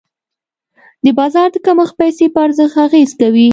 د 1.03 1.05
بازار 1.19 1.47
د 1.51 1.57
کمښت 1.65 1.93
پیسې 2.01 2.25
په 2.33 2.39
ارزښت 2.45 2.77
اغېز 2.85 3.11
کوي. 3.21 3.47